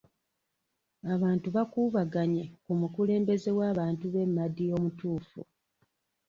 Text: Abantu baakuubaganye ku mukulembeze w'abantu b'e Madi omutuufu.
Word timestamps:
Abantu 1.13 1.47
baakuubaganye 1.55 2.43
ku 2.63 2.71
mukulembeze 2.79 3.49
w'abantu 3.59 4.05
b'e 4.13 4.23
Madi 4.35 4.65
omutuufu. 4.77 5.39